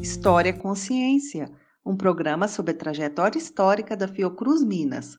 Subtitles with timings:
[0.00, 1.52] História Consciência,
[1.84, 5.18] um programa sobre a trajetória histórica da Fiocruz Minas.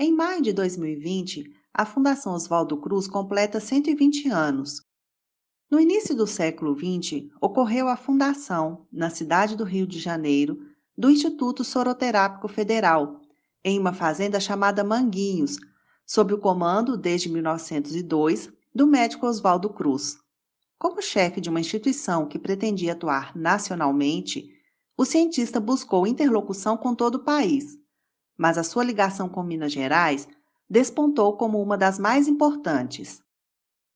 [0.00, 4.82] Em maio de 2020, a Fundação Oswaldo Cruz completa 120 anos.
[5.70, 10.58] No início do século XX, ocorreu a fundação, na cidade do Rio de Janeiro,
[10.98, 13.20] do Instituto Soroterápico Federal,
[13.64, 15.56] em uma fazenda chamada Manguinhos,
[16.06, 20.18] sob o comando, desde 1902, do médico Oswaldo Cruz.
[20.78, 24.48] Como chefe de uma instituição que pretendia atuar nacionalmente,
[24.96, 27.76] o cientista buscou interlocução com todo o país,
[28.38, 30.28] mas a sua ligação com Minas Gerais
[30.70, 33.22] despontou como uma das mais importantes.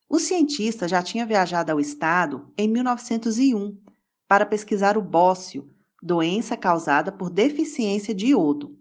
[0.08, 3.78] O cientista já tinha viajado ao estado em 1901
[4.26, 5.70] para pesquisar o bócio,
[6.02, 8.76] doença causada por deficiência de iodo.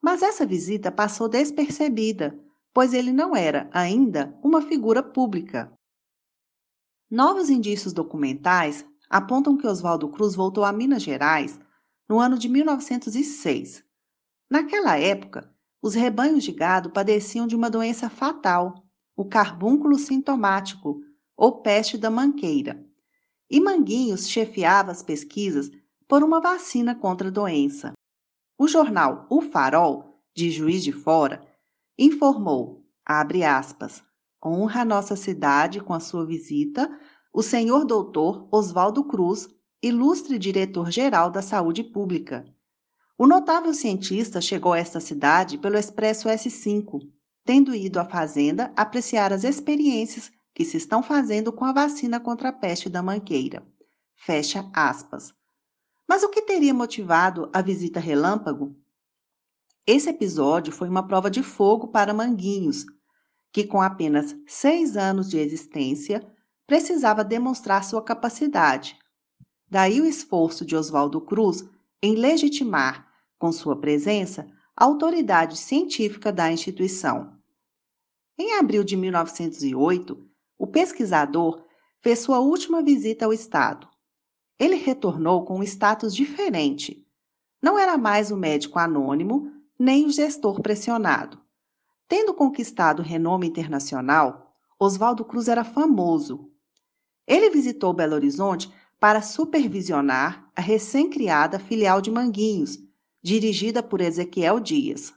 [0.00, 2.38] Mas essa visita passou despercebida,
[2.72, 5.72] pois ele não era ainda uma figura pública.
[7.10, 11.60] Novos indícios documentais apontam que Oswaldo Cruz voltou a Minas Gerais
[12.08, 13.84] no ano de 1906.
[14.50, 18.74] Naquela época, os rebanhos de gado padeciam de uma doença fatal,
[19.16, 21.00] o carbúnculo sintomático,
[21.36, 22.86] ou peste da manqueira.
[23.50, 25.70] E Manguinhos chefiava as pesquisas
[26.08, 27.92] por uma vacina contra a doença.
[28.58, 31.46] O jornal O Farol, de Juiz de Fora,
[31.98, 34.02] informou, abre aspas,
[34.44, 36.90] honra nossa cidade com a sua visita
[37.32, 39.48] o senhor doutor Oswaldo Cruz,
[39.82, 42.44] ilustre diretor-geral da Saúde Pública.
[43.16, 47.00] O notável cientista chegou a esta cidade pelo Expresso S5,
[47.44, 52.50] tendo ido à fazenda apreciar as experiências que se estão fazendo com a vacina contra
[52.50, 53.66] a peste da manqueira.
[54.14, 55.32] Fecha aspas.
[56.06, 58.76] Mas o que teria motivado a visita relâmpago?
[59.84, 62.86] Esse episódio foi uma prova de fogo para Manguinhos,
[63.52, 66.24] que com apenas seis anos de existência
[66.68, 68.96] precisava demonstrar sua capacidade.
[69.68, 71.68] Daí o esforço de Oswaldo Cruz
[72.00, 77.36] em legitimar, com sua presença, a autoridade científica da instituição.
[78.38, 81.64] Em abril de 1908, o pesquisador
[82.00, 83.88] fez sua última visita ao Estado.
[84.60, 87.04] Ele retornou com um status diferente.
[87.60, 91.40] Não era mais o médico anônimo, nem o gestor pressionado.
[92.06, 96.52] Tendo conquistado renome internacional, Oswaldo Cruz era famoso.
[97.26, 102.78] Ele visitou Belo Horizonte para supervisionar a recém-criada filial de Manguinhos,
[103.20, 105.12] dirigida por Ezequiel Dias.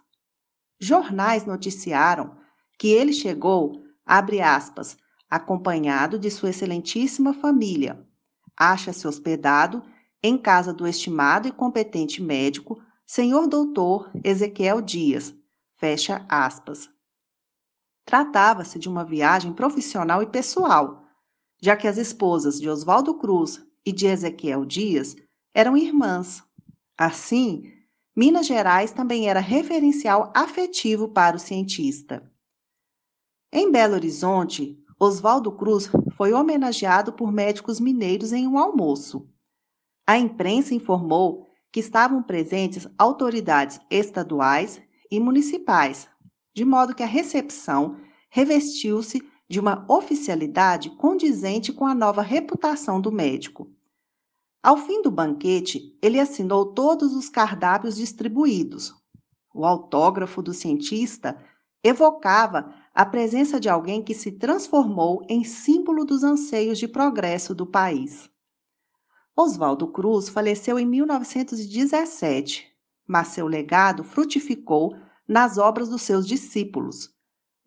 [0.80, 2.36] Jornais noticiaram
[2.75, 4.98] que ele chegou, abre aspas,
[5.30, 8.04] acompanhado de sua excelentíssima família.
[8.58, 9.84] Acha-se hospedado
[10.24, 15.34] em casa do estimado e competente médico, senhor doutor Ezequiel Dias.
[15.78, 16.90] Fecha aspas.
[18.04, 21.06] Tratava-se de uma viagem profissional e pessoal,
[21.62, 25.16] já que as esposas de Oswaldo Cruz e de Ezequiel Dias
[25.54, 26.44] eram irmãs.
[26.98, 27.72] Assim,
[28.16, 32.32] Minas Gerais também era referencial afetivo para o cientista.
[33.52, 39.30] Em Belo Horizonte, Oswaldo Cruz foi homenageado por médicos mineiros em um almoço.
[40.08, 44.81] A imprensa informou que estavam presentes autoridades estaduais
[45.12, 46.08] e municipais,
[46.56, 47.97] de modo que a recepção
[48.30, 53.69] revestiu-se de uma oficialidade condizente com a nova reputação do médico.
[54.63, 58.96] Ao fim do banquete, ele assinou todos os cardápios distribuídos.
[59.53, 61.38] O autógrafo do cientista
[61.84, 67.66] evocava a presença de alguém que se transformou em símbolo dos anseios de progresso do
[67.66, 68.34] país.
[69.35, 72.66] Oswaldo Cruz faleceu em 1917,
[73.06, 74.96] mas seu legado frutificou
[75.28, 77.09] nas obras dos seus discípulos.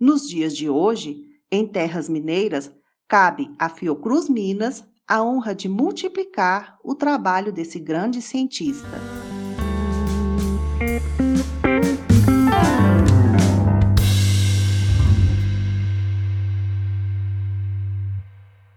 [0.01, 2.73] Nos dias de hoje, em terras mineiras,
[3.07, 9.18] cabe à Fiocruz Minas a honra de multiplicar o trabalho desse grande cientista.